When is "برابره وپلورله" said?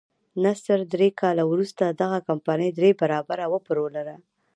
3.01-4.15